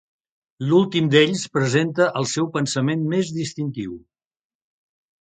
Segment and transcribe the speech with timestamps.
[0.71, 3.97] L'últim d'ells presenta el seu pensament més distintiu.